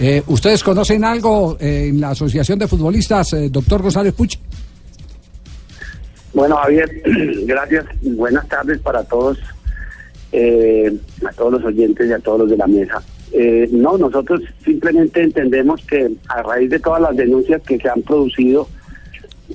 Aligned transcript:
Eh, 0.00 0.22
¿Ustedes 0.28 0.64
conocen 0.64 1.04
algo 1.04 1.58
eh, 1.60 1.88
en 1.90 2.00
la 2.00 2.10
Asociación 2.10 2.58
de 2.58 2.66
Futbolistas, 2.66 3.34
eh, 3.34 3.50
doctor 3.50 3.82
González 3.82 4.14
Puch? 4.14 4.38
Bueno, 6.32 6.56
Javier, 6.56 7.02
gracias. 7.44 7.84
Buenas 8.00 8.48
tardes 8.48 8.78
para 8.78 9.04
todos, 9.04 9.38
eh, 10.32 10.96
a 11.28 11.32
todos 11.32 11.52
los 11.52 11.64
oyentes 11.64 12.08
y 12.08 12.12
a 12.12 12.18
todos 12.18 12.40
los 12.40 12.50
de 12.50 12.56
la 12.56 12.66
mesa. 12.66 13.02
Eh, 13.32 13.68
no, 13.72 13.98
nosotros 13.98 14.40
simplemente 14.64 15.22
entendemos 15.22 15.84
que 15.86 16.10
a 16.28 16.42
raíz 16.42 16.70
de 16.70 16.80
todas 16.80 17.02
las 17.02 17.16
denuncias 17.16 17.60
que 17.62 17.78
se 17.78 17.88
han 17.88 18.00
producido 18.02 18.68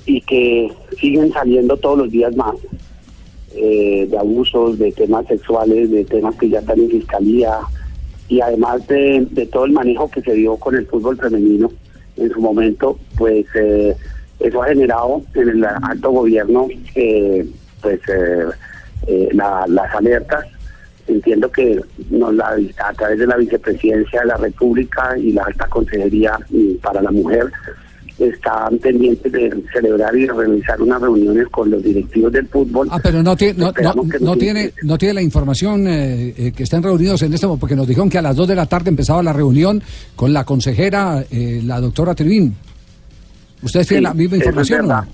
y 0.04 0.20
que 0.20 0.70
siguen 1.00 1.32
saliendo 1.32 1.76
todos 1.76 1.98
los 1.98 2.10
días 2.10 2.34
más, 2.36 2.54
eh, 3.54 4.06
de 4.08 4.16
abusos, 4.16 4.78
de 4.78 4.92
temas 4.92 5.26
sexuales, 5.26 5.90
de 5.90 6.04
temas 6.04 6.36
que 6.36 6.48
ya 6.48 6.60
están 6.60 6.78
en 6.78 6.90
fiscalía, 6.90 7.58
y 8.28 8.40
además 8.40 8.86
de, 8.88 9.26
todo 9.52 9.64
el 9.66 9.72
manejo 9.72 10.10
que 10.10 10.20
se 10.22 10.32
dio 10.34 10.56
con 10.56 10.74
el 10.74 10.86
fútbol 10.86 11.16
femenino 11.18 11.70
en 12.16 12.30
su 12.30 12.40
momento, 12.40 12.98
pues 13.16 13.46
eh, 13.54 13.94
eso 14.40 14.62
ha 14.62 14.66
generado 14.68 15.22
en 15.34 15.48
el 15.48 15.64
alto 15.64 16.10
gobierno 16.10 16.66
eh, 16.94 17.46
pues 17.82 18.00
eh, 18.08 18.44
eh, 19.06 19.28
la- 19.32 19.64
las 19.68 19.94
alertas. 19.94 20.44
Entiendo 21.06 21.50
que 21.52 21.80
nos 22.10 22.34
la- 22.34 22.56
a 22.84 22.92
través 22.94 23.18
de 23.20 23.26
la 23.28 23.36
vicepresidencia 23.36 24.20
de 24.22 24.26
la 24.26 24.36
República 24.38 25.16
y 25.16 25.32
la 25.32 25.44
alta 25.44 25.66
consejería 25.68 26.36
mm, 26.50 26.76
para 26.82 27.00
la 27.02 27.10
mujer 27.12 27.44
están 28.18 28.78
pendientes 28.78 29.30
de 29.30 29.62
celebrar 29.72 30.16
y 30.16 30.26
realizar 30.26 30.80
unas 30.80 31.00
reuniones 31.02 31.46
con 31.48 31.70
los 31.70 31.82
directivos 31.82 32.32
del 32.32 32.46
fútbol. 32.48 32.88
Ah, 32.90 32.98
pero 33.02 33.22
no, 33.22 33.36
tiene 33.36 33.58
no, 33.58 34.36
tiene, 34.36 34.72
no 34.82 34.96
tiene 34.96 35.14
la 35.14 35.22
información 35.22 35.86
eh, 35.86 36.34
eh, 36.36 36.52
que 36.52 36.62
estén 36.62 36.82
reunidos 36.82 37.20
en 37.22 37.34
este 37.34 37.46
momento, 37.46 37.60
porque 37.60 37.76
nos 37.76 37.86
dijeron 37.86 38.08
que 38.08 38.18
a 38.18 38.22
las 38.22 38.36
2 38.36 38.48
de 38.48 38.54
la 38.54 38.66
tarde 38.66 38.88
empezaba 38.90 39.22
la 39.22 39.32
reunión 39.32 39.82
con 40.14 40.32
la 40.32 40.44
consejera, 40.44 41.24
eh, 41.30 41.60
la 41.64 41.80
doctora 41.80 42.14
Trivín. 42.14 42.54
¿Ustedes 43.62 43.86
tienen 43.88 44.02
Sí, 44.02 44.08
la 44.08 44.14
misma 44.14 44.36
es 44.36 44.42
información? 44.42 44.80
verdad. 44.88 45.04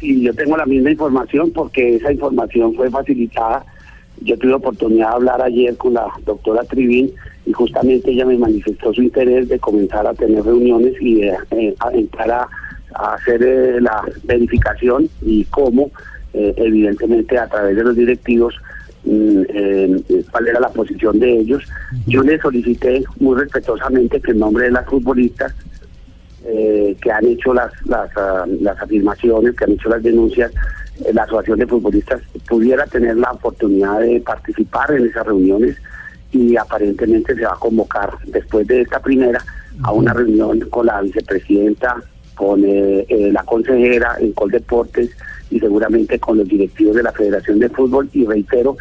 Sí, 0.00 0.22
yo 0.22 0.34
tengo 0.34 0.56
la 0.56 0.66
misma 0.66 0.90
información 0.90 1.50
porque 1.52 1.96
esa 1.96 2.12
información 2.12 2.74
fue 2.74 2.90
facilitada. 2.90 3.64
Yo 4.22 4.36
tuve 4.38 4.54
oportunidad 4.54 5.08
de 5.10 5.14
hablar 5.14 5.42
ayer 5.42 5.76
con 5.76 5.94
la 5.94 6.06
doctora 6.24 6.62
Trivín 6.64 7.10
y 7.46 7.52
justamente 7.52 8.10
ella 8.10 8.26
me 8.26 8.38
manifestó 8.38 8.92
su 8.92 9.02
interés 9.02 9.48
de 9.48 9.58
comenzar 9.58 10.06
a 10.06 10.14
tener 10.14 10.44
reuniones 10.44 10.94
y 11.00 11.22
de 11.22 11.36
eh, 11.50 11.74
a 11.80 11.90
entrar 11.92 12.30
a, 12.30 12.48
a 12.94 13.14
hacer 13.14 13.42
eh, 13.42 13.80
la 13.80 14.02
verificación 14.24 15.08
y 15.22 15.44
cómo, 15.46 15.90
eh, 16.34 16.52
evidentemente 16.56 17.38
a 17.38 17.48
través 17.48 17.76
de 17.76 17.84
los 17.84 17.96
directivos, 17.96 18.54
mm, 19.04 19.42
cuál 20.30 20.48
era 20.48 20.60
la 20.60 20.68
posición 20.68 21.18
de 21.18 21.38
ellos. 21.38 21.64
Yo 22.06 22.22
le 22.22 22.38
solicité 22.38 23.02
muy 23.18 23.38
respetuosamente 23.38 24.20
que 24.20 24.32
en 24.32 24.38
nombre 24.38 24.64
de 24.64 24.72
las 24.72 24.86
futbolistas 24.86 25.54
que 26.42 27.12
han 27.12 27.26
hecho 27.26 27.52
las, 27.52 27.70
las, 27.84 28.10
ah, 28.16 28.46
las 28.60 28.80
afirmaciones, 28.80 29.54
que 29.54 29.64
han 29.64 29.72
hecho 29.72 29.90
las 29.90 30.02
denuncias, 30.02 30.50
la 31.12 31.22
Asociación 31.22 31.58
de 31.58 31.66
Futbolistas 31.66 32.22
pudiera 32.48 32.86
tener 32.86 33.16
la 33.16 33.30
oportunidad 33.32 34.00
de 34.00 34.20
participar 34.20 34.90
en 34.92 35.06
esas 35.06 35.26
reuniones 35.26 35.76
y 36.32 36.56
aparentemente 36.56 37.34
se 37.34 37.44
va 37.44 37.54
a 37.54 37.58
convocar 37.58 38.18
después 38.26 38.66
de 38.66 38.82
esta 38.82 39.00
primera 39.00 39.44
a 39.82 39.92
una 39.92 40.12
reunión 40.12 40.60
con 40.70 40.86
la 40.86 41.00
vicepresidenta, 41.00 41.96
con 42.34 42.64
eh, 42.64 43.04
eh, 43.08 43.30
la 43.32 43.42
consejera 43.44 44.16
en 44.18 44.32
Coldeportes 44.32 45.10
y 45.50 45.58
seguramente 45.58 46.18
con 46.18 46.38
los 46.38 46.48
directivos 46.48 46.96
de 46.96 47.02
la 47.02 47.12
Federación 47.12 47.58
de 47.58 47.68
Fútbol. 47.68 48.08
Y 48.12 48.26
reitero, 48.26 48.76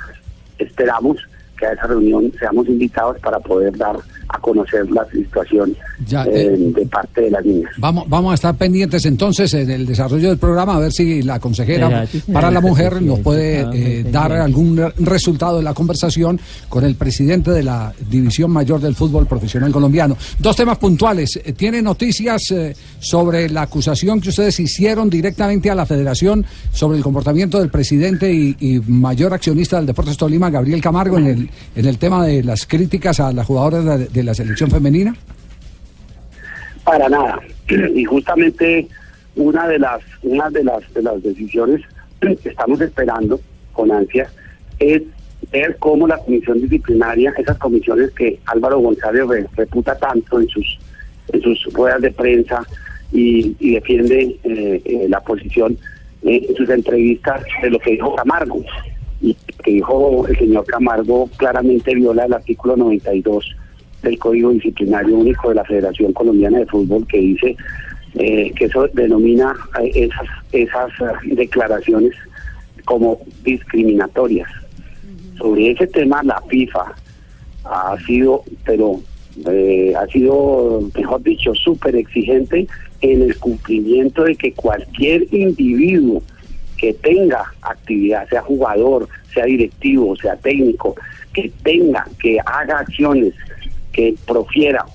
esperamos 0.58 1.18
que 1.58 1.66
a 1.66 1.74
esa 1.74 1.88
reunión 1.88 2.32
seamos 2.38 2.68
invitados 2.68 3.20
para 3.20 3.40
poder 3.40 3.78
dar 3.78 3.98
a 4.30 4.40
conocer 4.40 4.90
la 4.92 5.06
situación 5.12 5.76
Ya, 6.08 6.24
eh, 6.26 6.30
eh, 6.54 6.58
de 6.76 6.86
parte 6.86 7.22
de 7.22 7.32
las 7.32 7.44
niñas. 7.44 7.72
Vamos, 7.78 8.06
vamos 8.08 8.32
a 8.32 8.36
estar 8.36 8.56
pendientes 8.56 9.06
entonces 9.06 9.54
en 9.54 9.70
el 9.70 9.86
desarrollo 9.86 10.30
del 10.30 10.38
programa 10.38 10.76
a 10.76 10.80
ver 10.80 10.92
si 10.92 11.22
la 11.24 11.40
consejera 11.40 12.06
para 12.32 12.52
la 12.52 12.62
mujer 12.62 13.02
nos 13.02 13.20
puede 13.20 13.66
eh, 13.74 14.04
dar 14.04 14.32
algún 14.32 14.78
re- 14.78 14.94
resultado 15.00 15.58
de 15.58 15.64
la 15.64 15.74
conversación 15.74 16.40
con 16.70 16.84
el 16.86 16.96
presidente 16.96 17.52
de 17.52 17.64
la 17.64 17.92
División 18.10 18.52
Mayor 18.52 18.80
del 18.80 18.96
Fútbol 18.96 19.26
Profesional 19.26 19.72
Colombiano. 19.72 20.16
Dos 20.40 20.56
temas 20.56 20.78
puntuales. 20.78 21.40
Eh, 21.44 21.54
¿Tiene 21.54 21.82
noticias 21.82 22.52
eh, 22.52 22.76
sobre 23.00 23.50
la 23.50 23.64
acusación 23.64 24.22
que 24.22 24.30
ustedes 24.30 24.60
hicieron 24.60 25.10
directamente 25.10 25.70
a 25.72 25.76
la 25.76 25.86
federación 25.86 26.46
sobre 26.72 26.98
el 26.98 27.04
comportamiento 27.04 27.60
del 27.60 27.70
presidente 27.70 28.32
y, 28.32 28.56
y 28.60 28.80
mayor 28.88 29.34
accionista 29.34 29.78
del 29.78 29.88
Deportes 29.88 30.18
Tolima, 30.18 30.50
Gabriel 30.50 30.82
Camargo, 30.82 31.18
en 31.18 31.28
el, 31.28 31.50
en 31.76 31.86
el 31.86 31.98
tema 31.98 32.26
de 32.26 32.44
las 32.44 32.66
críticas 32.66 33.20
a 33.20 33.32
las 33.34 33.46
jugadoras 33.48 33.86
de, 34.14 34.19
de 34.20 34.24
la 34.26 34.34
selección 34.34 34.70
femenina? 34.70 35.16
Para 36.84 37.10
nada. 37.10 37.40
Y 37.96 38.04
justamente 38.06 38.88
una 39.36 39.68
de 39.68 39.80
las 39.80 40.02
una 40.24 40.50
de 40.50 40.64
las 40.64 40.94
de 40.94 41.02
las 41.04 41.22
decisiones 41.22 41.82
que 42.20 42.38
estamos 42.50 42.82
esperando 42.82 43.40
con 43.74 43.92
ansia 43.92 44.30
es 44.80 45.04
ver 45.52 45.78
cómo 45.80 46.08
la 46.08 46.18
comisión 46.18 46.60
disciplinaria, 46.62 47.34
esas 47.38 47.58
comisiones 47.58 48.12
que 48.12 48.40
Álvaro 48.46 48.80
González 48.80 49.26
re- 49.28 49.48
reputa 49.56 49.96
tanto 49.98 50.40
en 50.42 50.48
sus 50.50 50.80
en 51.32 51.42
sus 51.42 51.64
ruedas 51.74 52.02
de 52.02 52.12
prensa 52.12 52.64
y, 53.12 53.56
y 53.60 53.76
defiende 53.76 54.38
eh, 54.44 54.82
eh, 54.84 55.06
la 55.08 55.20
posición 55.22 55.78
eh, 56.24 56.46
en 56.50 56.56
sus 56.56 56.70
entrevistas 56.70 57.42
de 57.62 57.70
lo 57.70 57.80
que 57.80 57.92
dijo 57.92 58.16
Camargo 58.16 58.62
y 59.22 59.36
que 59.64 59.72
dijo 59.72 60.26
el 60.28 60.38
señor 60.38 60.66
Camargo 60.66 61.30
claramente 61.38 61.94
viola 61.96 62.26
el 62.26 62.34
artículo 62.34 62.76
92 62.76 63.56
del 64.02 64.18
Código 64.18 64.52
Disciplinario 64.52 65.18
Único 65.18 65.50
de 65.50 65.56
la 65.56 65.66
Federación 65.66 66.14
Colombiana 66.14 66.60
de 66.60 66.66
Fútbol 66.66 67.06
que 67.08 67.18
dice 67.18 67.56
eh, 68.16 68.52
que 68.56 68.66
eso 68.66 68.88
denomina 68.94 69.54
eh, 69.82 69.92
esas 69.94 70.28
esas 70.52 70.90
eh, 71.02 71.36
declaraciones 71.36 72.14
como 72.86 73.20
discriminatorias. 73.44 74.50
Sobre 75.38 75.72
ese 75.72 75.88
tema 75.88 76.24
la 76.24 76.42
FIFA 76.50 76.96
ha 77.66 77.98
sido, 78.06 78.44
pero 78.66 79.00
eh, 79.48 79.94
ha 79.96 80.06
sido, 80.08 80.90
mejor 80.96 81.22
dicho, 81.24 81.54
súper 81.54 81.96
exigente 81.96 82.68
en 83.02 83.22
el 83.22 83.38
cumplimiento 83.38 84.24
de 84.24 84.36
que 84.36 84.54
cualquier 84.54 85.34
individuo 85.34 86.22
que 86.78 86.94
tenga 86.94 87.44
actividad, 87.62 88.28
sea 88.30 88.42
jugador, 88.42 89.08
sea 89.34 89.46
directivo, 89.46 90.16
sea 90.16 90.36
técnico, 90.38 90.96
que 91.34 91.52
tenga, 91.64 92.06
que 92.22 92.38
haga 92.46 92.80
acciones, 92.80 93.34
que 93.92 94.16
profiera 94.28 94.86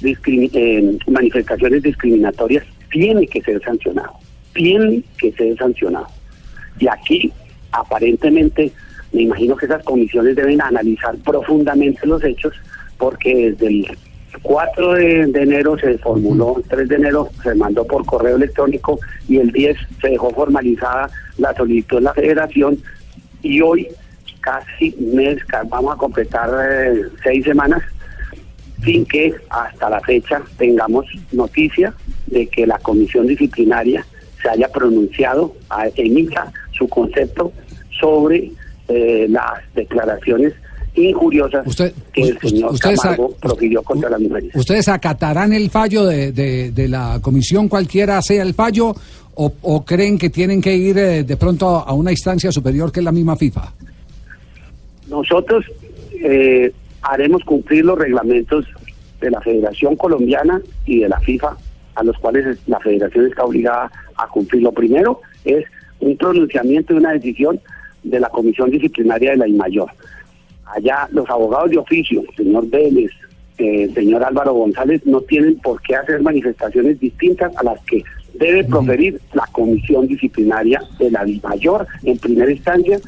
discrimi- 0.00 0.50
eh, 0.54 0.98
manifestaciones 1.06 1.82
discriminatorias, 1.82 2.64
tiene 2.90 3.26
que 3.26 3.40
ser 3.42 3.62
sancionado, 3.62 4.12
tiene 4.54 5.02
que 5.18 5.32
ser 5.32 5.56
sancionado. 5.56 6.06
Y 6.78 6.88
aquí, 6.88 7.32
aparentemente, 7.72 8.72
me 9.12 9.22
imagino 9.22 9.56
que 9.56 9.66
esas 9.66 9.82
comisiones 9.84 10.36
deben 10.36 10.60
analizar 10.60 11.14
profundamente 11.18 12.06
los 12.06 12.22
hechos, 12.24 12.52
porque 12.98 13.52
desde 13.52 13.66
el 13.68 13.86
4 14.42 14.92
de, 14.94 15.26
de 15.26 15.42
enero 15.42 15.78
se 15.78 15.96
formuló, 15.98 16.56
el 16.58 16.64
3 16.64 16.88
de 16.88 16.94
enero 16.96 17.28
se 17.42 17.54
mandó 17.54 17.84
por 17.86 18.04
correo 18.04 18.36
electrónico 18.36 18.98
y 19.28 19.38
el 19.38 19.52
10 19.52 19.76
se 20.00 20.08
dejó 20.08 20.30
formalizada 20.30 21.08
la 21.38 21.54
solicitud 21.54 21.98
de 21.98 22.02
la 22.02 22.14
federación 22.14 22.78
y 23.42 23.60
hoy, 23.60 23.88
casi 24.40 24.94
mes, 24.98 25.38
vamos 25.68 25.94
a 25.94 25.98
completar 25.98 26.50
eh, 26.68 27.02
seis 27.22 27.44
semanas 27.44 27.82
sin 28.84 29.04
que 29.06 29.32
hasta 29.50 29.88
la 29.90 30.00
fecha 30.00 30.42
tengamos 30.58 31.06
noticia 31.32 31.94
de 32.26 32.46
que 32.46 32.66
la 32.66 32.78
comisión 32.78 33.26
disciplinaria 33.26 34.04
se 34.42 34.48
haya 34.50 34.68
pronunciado, 34.68 35.54
emita 35.96 36.52
su 36.72 36.86
concepto 36.88 37.52
sobre 38.00 38.50
eh, 38.88 39.26
las 39.30 39.62
declaraciones 39.74 40.52
injuriosas 40.96 41.66
Usted- 41.66 41.92
que 42.12 42.22
el 42.22 42.38
señor 42.38 42.72
ustedes 42.72 43.00
Camargo 43.00 43.34
profirió 43.40 43.82
contra 43.82 44.10
las 44.10 44.20
mujeres. 44.20 44.50
¿Ustedes 44.54 44.86
acatarán 44.88 45.52
el 45.52 45.70
fallo 45.70 46.04
de, 46.04 46.30
de- 46.32 46.70
de 46.70 46.88
la 46.88 47.18
comisión, 47.22 47.68
cualquiera 47.68 48.20
sea 48.22 48.42
el 48.42 48.54
fallo, 48.54 48.94
o, 49.36 49.52
o 49.62 49.84
creen 49.84 50.16
que 50.18 50.30
tienen 50.30 50.60
que 50.60 50.76
ir 50.76 50.96
eh, 50.98 51.24
de 51.24 51.36
pronto 51.36 51.66
a 51.68 51.92
una 51.94 52.12
instancia 52.12 52.52
superior 52.52 52.92
que 52.92 53.00
es 53.00 53.04
la 53.04 53.10
misma 53.12 53.34
FIFA? 53.36 53.72
Nosotros 55.08 55.64
eh, 56.22 56.72
haremos 57.04 57.44
cumplir 57.44 57.84
los 57.84 57.98
reglamentos 57.98 58.66
de 59.20 59.30
la 59.30 59.40
Federación 59.40 59.96
Colombiana 59.96 60.60
y 60.86 61.00
de 61.00 61.08
la 61.08 61.20
FIFA, 61.20 61.56
a 61.94 62.04
los 62.04 62.18
cuales 62.18 62.58
la 62.66 62.80
Federación 62.80 63.26
está 63.26 63.44
obligada 63.44 63.90
a 64.16 64.26
cumplir. 64.28 64.62
Lo 64.62 64.72
primero 64.72 65.20
es 65.44 65.64
un 66.00 66.16
pronunciamiento 66.16 66.94
y 66.94 66.96
una 66.96 67.12
decisión 67.12 67.60
de 68.02 68.20
la 68.20 68.28
Comisión 68.28 68.70
Disciplinaria 68.70 69.32
de 69.32 69.36
la 69.38 69.48
IMAYOR. 69.48 69.90
Allá 70.66 71.08
los 71.12 71.28
abogados 71.28 71.70
de 71.70 71.78
oficio, 71.78 72.22
señor 72.36 72.68
Vélez, 72.68 73.10
eh, 73.58 73.88
señor 73.94 74.24
Álvaro 74.24 74.54
González, 74.54 75.04
no 75.06 75.20
tienen 75.20 75.56
por 75.58 75.80
qué 75.82 75.96
hacer 75.96 76.20
manifestaciones 76.20 76.98
distintas 76.98 77.56
a 77.56 77.62
las 77.62 77.80
que 77.84 78.02
debe 78.34 78.64
proferir 78.64 79.20
la 79.32 79.46
comisión 79.52 80.06
disciplinaria 80.06 80.82
de 80.98 81.10
la 81.10 81.24
mayor 81.42 81.86
en 82.02 82.18
primera 82.18 82.50
instancia 82.50 83.00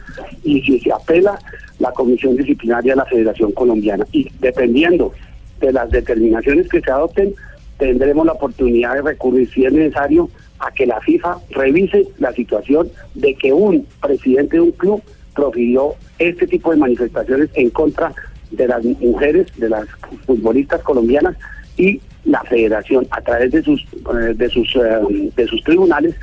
y 0.45 0.61
si 0.63 0.81
se 0.81 0.93
apela 0.93 1.39
la 1.79 1.93
comisión 1.93 2.37
disciplinaria 2.37 2.93
de 2.93 2.97
la 2.97 3.05
Federación 3.07 3.53
Colombiana. 3.53 4.07
Y 4.13 4.31
dependiendo 4.41 5.13
de 5.61 5.73
las 5.73 5.91
determinaciones 5.91 6.69
que 6.69 6.81
se 6.81 6.91
adopten, 6.91 7.35
tendremos 7.79 8.25
la 8.27 8.33
oportunidad 8.33 8.95
de 8.95 9.03
recurrir, 9.03 9.51
si 9.53 9.65
es 9.65 9.73
necesario, 9.73 10.31
a 10.59 10.71
que 10.71 10.87
la 10.87 11.01
FIFA 11.01 11.39
revise 11.51 12.07
la 12.19 12.33
situación 12.33 12.89
de 13.15 13.35
que 13.35 13.53
un 13.53 13.87
presidente 14.01 14.57
de 14.57 14.63
un 14.63 14.73
club 14.73 15.03
profirió 15.35 15.95
este 16.19 16.47
tipo 16.47 16.71
de 16.71 16.79
manifestaciones 16.79 17.51
en 17.55 17.69
contra 17.71 18.15
de 18.51 18.67
las 18.67 18.83
mujeres, 18.85 19.49
de 19.57 19.69
las 19.69 19.87
futbolistas 20.25 20.81
colombianas 20.83 21.37
y 21.77 22.01
la 22.27 22.43
federación 22.43 23.07
a 23.11 23.21
través 23.21 23.53
de 23.53 23.63
sus 23.63 23.83
eh, 23.83 24.35
de 24.35 24.49
sus 24.49 24.69
eh, 24.77 25.31
de 25.35 25.47
sus 25.47 25.63
tribunales 25.63 26.15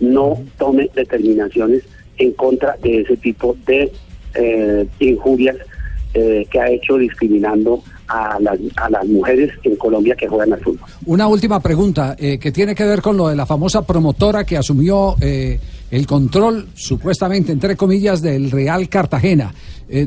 no 0.00 0.38
tome 0.56 0.88
determinaciones 0.94 1.82
en 2.16 2.32
contra 2.32 2.76
de 2.82 3.00
ese 3.00 3.16
tipo 3.16 3.56
de 3.66 3.92
eh, 4.34 4.86
injurias 5.00 5.56
que 6.50 6.58
ha 6.58 6.68
hecho 6.68 6.96
discriminando 6.96 7.80
a 8.08 8.38
las, 8.40 8.58
a 8.76 8.90
las 8.90 9.06
mujeres 9.06 9.52
en 9.62 9.76
Colombia 9.76 10.16
que 10.16 10.26
juegan 10.26 10.52
al 10.52 10.58
fútbol. 10.58 10.88
Una 11.06 11.28
última 11.28 11.60
pregunta 11.60 12.16
que 12.16 12.50
tiene 12.50 12.74
que 12.74 12.82
ver 12.82 13.00
con 13.02 13.16
lo 13.16 13.28
de 13.28 13.36
la 13.36 13.46
famosa 13.46 13.86
promotora 13.86 14.42
que 14.42 14.56
asumió 14.56 15.14
el 15.20 16.06
control, 16.08 16.66
supuestamente, 16.74 17.52
entre 17.52 17.76
comillas, 17.76 18.20
del 18.20 18.50
Real 18.50 18.88
Cartagena. 18.88 19.54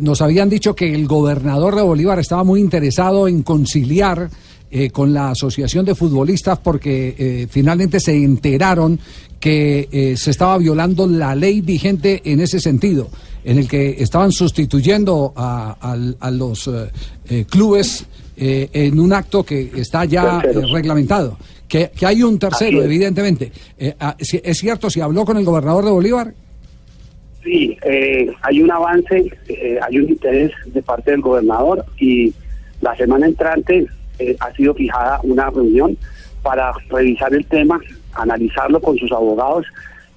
nos 0.01 0.21
habían 0.21 0.49
dicho 0.49 0.75
que 0.75 0.93
el 0.93 1.07
gobernador 1.07 1.77
de 1.77 1.83
Bolívar 1.83 2.19
estaba 2.19 2.43
muy 2.43 2.59
interesado 2.59 3.29
en 3.29 3.41
conciliar 3.43 4.29
eh, 4.73 4.89
con 4.89 5.13
la 5.13 5.31
Asociación 5.31 5.83
de 5.83 5.95
Futbolistas 5.95 6.57
porque 6.59 7.13
eh, 7.17 7.47
finalmente 7.49 7.99
se 7.99 8.15
enteraron 8.15 8.97
que 9.37 9.89
eh, 9.91 10.15
se 10.15 10.31
estaba 10.31 10.57
violando 10.57 11.05
la 11.07 11.35
ley 11.35 11.59
vigente 11.59 12.21
en 12.23 12.39
ese 12.39 12.61
sentido, 12.61 13.09
en 13.43 13.57
el 13.57 13.67
que 13.67 14.01
estaban 14.01 14.31
sustituyendo 14.31 15.33
a, 15.35 15.97
los 16.31 16.69
clubes 17.49 18.05
en 18.37 18.97
un 18.97 19.11
acto 19.11 19.43
que 19.43 19.71
está 19.75 20.05
ya 20.05 20.39
reglamentado. 20.39 21.37
Que, 21.67 21.91
hay 22.05 22.23
un 22.23 22.39
tercero, 22.39 22.81
evidentemente. 22.81 23.51
Ah, 23.99 24.15
¿Es 24.17 24.57
cierto 24.57 24.89
si 24.89 25.01
habló 25.01 25.25
con 25.25 25.35
el 25.35 25.43
gobernador 25.43 25.83
de 25.83 25.91
Bolívar? 25.91 26.33
Sí, 27.43 27.77
hay 28.41 28.61
un 28.61 28.71
avance, 28.71 29.25
hay 29.81 29.97
un 29.97 30.09
interés 30.09 30.51
de 30.67 30.81
parte 30.81 31.11
del 31.11 31.19
gobernador 31.19 31.83
y 31.99 32.33
la 32.79 32.95
semana 32.95 33.25
entrante 33.25 33.85
eh, 34.19 34.35
ha 34.39 34.51
sido 34.53 34.73
fijada 34.73 35.19
una 35.23 35.49
reunión 35.49 35.97
para 36.41 36.71
revisar 36.89 37.33
el 37.33 37.45
tema, 37.45 37.79
analizarlo 38.13 38.81
con 38.81 38.97
sus 38.97 39.11
abogados 39.11 39.65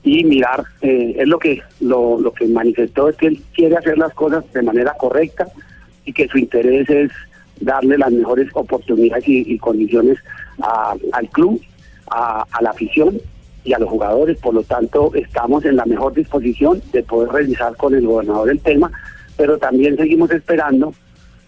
y 0.02 0.24
mirar, 0.24 0.64
eh, 0.82 1.16
es 1.18 1.28
lo 1.28 1.38
que 1.38 1.62
lo, 1.80 2.20
lo 2.20 2.32
que 2.32 2.46
manifestó 2.46 3.08
es 3.08 3.16
que 3.16 3.28
él 3.28 3.42
quiere 3.54 3.76
hacer 3.76 3.96
las 3.96 4.12
cosas 4.14 4.44
de 4.52 4.62
manera 4.62 4.94
correcta 4.98 5.46
y 6.04 6.12
que 6.12 6.28
su 6.28 6.38
interés 6.38 6.88
es 6.90 7.10
darle 7.60 7.96
las 7.96 8.12
mejores 8.12 8.48
oportunidades 8.52 9.24
y, 9.26 9.58
condiciones 9.58 10.18
al 11.12 11.28
club, 11.30 11.60
a, 12.10 12.44
a 12.50 12.62
la 12.62 12.70
afición 12.70 13.18
y 13.64 13.72
a 13.72 13.78
los 13.78 13.88
jugadores. 13.88 14.38
Por 14.38 14.54
lo 14.54 14.62
tanto, 14.62 15.12
estamos 15.14 15.64
en 15.64 15.76
la 15.76 15.86
mejor 15.86 16.12
disposición 16.12 16.82
de 16.92 17.02
poder 17.02 17.30
revisar 17.30 17.74
con 17.76 17.94
el 17.94 18.06
gobernador 18.06 18.50
el 18.50 18.60
tema, 18.60 18.90
pero 19.36 19.56
también 19.56 19.96
seguimos 19.96 20.30
esperando 20.30 20.92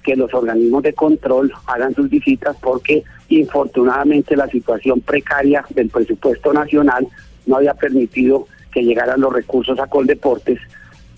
que 0.07 0.15
los 0.15 0.33
organismos 0.33 0.85
de 0.85 0.93
control 0.93 1.53
hagan 1.67 1.93
sus 1.93 2.09
visitas 2.09 2.57
porque 2.63 3.03
infortunadamente 3.29 4.37
la 4.37 4.47
situación 4.47 5.01
precaria 5.01 5.65
del 5.71 5.89
presupuesto 5.89 6.53
nacional 6.53 7.09
no 7.45 7.57
había 7.57 7.75
permitido 7.75 8.47
que 8.71 8.85
llegaran 8.85 9.21
los 9.21 9.33
recursos 9.33 9.79
a 9.81 9.89
Coldeportes 9.89 10.61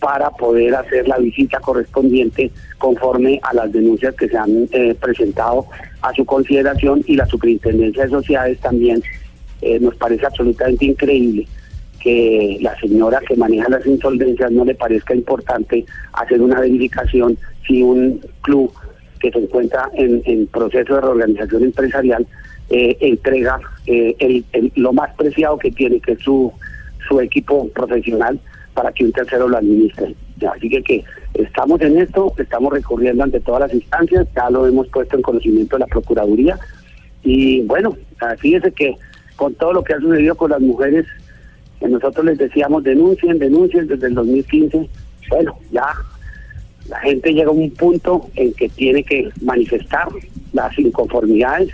para 0.00 0.30
poder 0.30 0.74
hacer 0.74 1.06
la 1.06 1.18
visita 1.18 1.60
correspondiente 1.60 2.50
conforme 2.78 3.38
a 3.42 3.52
las 3.52 3.70
denuncias 3.70 4.14
que 4.14 4.28
se 4.28 4.38
han 4.38 4.66
eh, 4.72 4.94
presentado 4.98 5.66
a 6.00 6.14
su 6.14 6.24
consideración 6.24 7.02
y 7.06 7.16
la 7.16 7.26
superintendencia 7.26 8.04
de 8.04 8.10
sociedades 8.10 8.58
también 8.60 9.02
eh, 9.60 9.78
nos 9.80 9.96
parece 9.96 10.24
absolutamente 10.24 10.86
increíble 10.86 11.46
que 12.00 12.58
la 12.60 12.78
señora 12.78 13.20
que 13.26 13.36
maneja 13.36 13.68
las 13.68 13.86
insolvencias 13.86 14.50
no 14.52 14.64
le 14.64 14.74
parezca 14.74 15.14
importante 15.14 15.84
hacer 16.12 16.40
una 16.40 16.60
verificación 16.60 17.36
si 17.66 17.82
un 17.82 18.20
club 18.42 18.72
que 19.20 19.30
se 19.30 19.38
encuentra 19.38 19.90
en, 19.94 20.46
proceso 20.46 20.94
de 20.94 21.00
reorganización 21.00 21.64
empresarial 21.64 22.26
eh, 22.70 22.96
entrega 23.00 23.58
eh, 23.86 24.42
lo 24.76 24.92
más 24.92 25.14
preciado 25.14 25.58
que 25.58 25.70
tiene, 25.70 26.00
que 26.00 26.12
es 26.12 26.20
su, 26.20 26.52
su 27.08 27.20
equipo 27.20 27.68
profesional, 27.70 28.38
para 28.74 28.92
que 28.92 29.04
un 29.04 29.12
tercero 29.12 29.48
lo 29.48 29.56
administre. 29.56 30.14
Así 30.54 30.68
que, 30.68 30.82
que 30.82 31.04
estamos 31.34 31.80
en 31.80 31.98
esto, 31.98 32.32
estamos 32.38 32.72
recurriendo 32.72 33.24
ante 33.24 33.40
todas 33.40 33.62
las 33.62 33.74
instancias, 33.74 34.28
ya 34.36 34.48
lo 34.50 34.66
hemos 34.66 34.86
puesto 34.88 35.16
en 35.16 35.22
conocimiento 35.22 35.76
de 35.76 35.80
la 35.80 35.86
Procuraduría. 35.86 36.56
Y 37.24 37.62
bueno, 37.62 37.96
fíjese 38.38 38.70
que 38.70 38.96
con 39.34 39.54
todo 39.54 39.72
lo 39.72 39.82
que 39.82 39.94
ha 39.94 40.00
sucedido 40.00 40.36
con 40.36 40.50
las 40.50 40.60
mujeres, 40.60 41.06
nosotros 41.80 42.24
les 42.24 42.38
decíamos 42.38 42.82
denuncien, 42.84 43.38
denuncien 43.38 43.86
desde 43.86 44.08
el 44.08 44.14
2015. 44.14 44.88
Bueno, 45.30 45.58
ya 45.70 45.94
la 46.88 46.98
gente 47.00 47.32
llega 47.32 47.48
a 47.48 47.52
un 47.52 47.70
punto 47.70 48.28
en 48.34 48.52
que 48.54 48.68
tiene 48.70 49.04
que 49.04 49.30
manifestar 49.42 50.08
las 50.52 50.76
inconformidades 50.78 51.70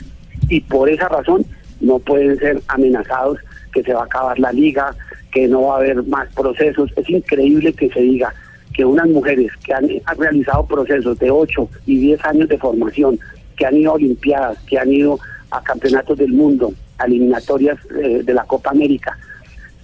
y 0.48 0.60
por 0.60 0.88
esa 0.88 1.08
razón 1.08 1.46
no 1.80 1.98
pueden 1.98 2.36
ser 2.38 2.60
amenazados 2.68 3.38
que 3.72 3.82
se 3.82 3.92
va 3.92 4.02
a 4.02 4.06
acabar 4.06 4.38
la 4.38 4.52
liga, 4.52 4.94
que 5.32 5.48
no 5.48 5.62
va 5.62 5.74
a 5.74 5.78
haber 5.78 6.02
más 6.04 6.32
procesos. 6.34 6.90
Es 6.96 7.08
increíble 7.08 7.72
que 7.72 7.88
se 7.90 8.00
diga 8.00 8.32
que 8.72 8.84
unas 8.84 9.08
mujeres 9.08 9.52
que 9.64 9.72
han, 9.72 9.88
realizado 10.18 10.66
procesos 10.66 11.18
de 11.18 11.30
8 11.30 11.68
y 11.86 11.98
10 11.98 12.24
años 12.24 12.48
de 12.48 12.58
formación, 12.58 13.18
que 13.56 13.66
han 13.66 13.76
ido 13.76 13.92
a 13.92 13.94
Olimpiadas, 13.94 14.58
que 14.66 14.78
han 14.78 14.92
ido 14.92 15.18
a 15.50 15.62
campeonatos 15.62 16.18
del 16.18 16.32
mundo, 16.32 16.72
a 16.98 17.06
eliminatorias 17.06 17.78
eh, 18.02 18.22
de 18.24 18.34
la 18.34 18.44
Copa 18.44 18.70
América, 18.70 19.16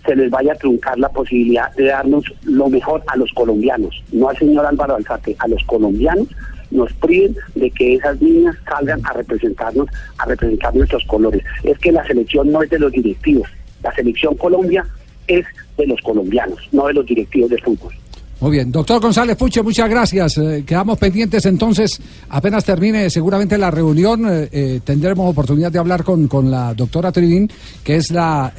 se 0.05 0.17
les 0.17 0.31
vaya 0.31 0.53
a 0.53 0.57
truncar 0.57 0.99
la 0.99 1.09
posibilidad 1.09 1.75
de 1.75 1.87
darnos 1.87 2.25
lo 2.45 2.69
mejor 2.69 3.03
a 3.07 3.17
los 3.17 3.31
colombianos, 3.33 4.03
no 4.13 4.29
al 4.29 4.37
señor 4.39 4.67
Álvaro 4.67 4.97
Alzate, 4.97 5.37
a 5.39 5.49
los 5.49 5.63
colombianos 5.65 6.29
nos 6.71 6.93
priven 6.95 7.37
de 7.55 7.71
que 7.71 7.95
esas 7.95 8.21
niñas 8.21 8.57
salgan 8.65 9.01
a 9.05 9.13
representarnos, 9.13 9.89
a 10.19 10.27
representar 10.27 10.75
nuestros 10.75 11.05
colores. 11.07 11.43
Es 11.65 11.79
que 11.79 11.93
la 11.93 12.07
selección 12.07 12.51
no 12.53 12.63
es 12.63 12.71
de 12.71 12.79
los 12.79 12.93
directivos, 12.93 13.49
la 13.83 13.93
selección 13.95 14.37
Colombia 14.37 14.87
es 15.27 15.45
de 15.77 15.87
los 15.87 16.01
colombianos, 16.01 16.61
no 16.73 16.87
de 16.87 16.95
los 16.95 17.07
directivos 17.07 17.51
de 17.51 17.59
fútbol. 17.59 17.93
Muy 18.41 18.53
bien, 18.53 18.73
doctor 18.73 19.03
González 19.03 19.37
Puche, 19.37 19.63
muchas 19.63 19.91
gracias. 19.91 20.39
Eh, 20.39 20.65
quedamos 20.67 20.99
pendientes 20.99 21.45
entonces, 21.45 22.01
apenas 22.31 22.65
termine 22.65 23.11
seguramente 23.11 23.59
la 23.59 23.71
reunión, 23.71 24.25
eh, 24.27 24.49
eh, 24.51 24.81
tendremos 24.83 25.31
oportunidad 25.31 25.71
de 25.71 25.79
hablar 25.79 26.05
con, 26.05 26.27
con 26.27 26.51
la 26.51 26.73
doctora 26.73 27.13
Trivín, 27.13 27.51
que 27.85 27.97
es 27.97 28.11
la 28.11 28.53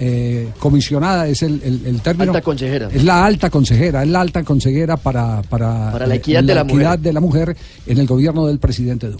comisionada, 0.60 1.28
es 1.28 1.42
el, 1.42 1.62
el, 1.64 2.02
término. 2.02 2.32
Alta 2.32 2.42
consejera. 2.42 2.90
Es 2.94 3.04
la 3.04 3.26
alta 3.26 3.50
consejera, 3.50 4.04
es 4.04 4.10
la 4.10 4.22
alta 4.22 4.44
consejera 4.44 4.98
para, 4.98 5.42
para, 5.44 5.92
para 5.92 6.06
la 6.06 6.16
equidad, 6.16 6.44
de, 6.44 6.54
la 6.54 6.62
equidad 6.62 7.00
de 7.00 7.14
la 7.14 7.20
mujer 7.20 7.58
en 7.88 7.98
el 7.98 8.06
gobierno 8.06 8.46
del 8.46 8.60
presidente 8.60 9.08
Duque. 9.08 9.20